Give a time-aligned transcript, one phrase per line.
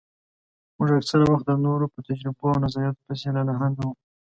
[0.77, 3.91] موږ اکثره وخت د نورو په تجربو او نظرياتو پسې لالهانده وو.